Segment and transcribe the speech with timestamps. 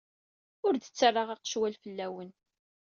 [0.65, 2.29] Ur d-ttarraɣ aqecwal fell-awen.